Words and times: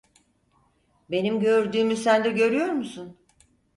Benim 1.11 1.39
gördüğümü 1.39 1.95
sen 1.95 2.23
de 2.23 2.29
görüyor 2.29 2.67
musun? 2.69 3.17